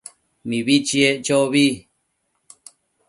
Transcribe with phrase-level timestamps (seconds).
[0.47, 1.65] Mibi chiec chobi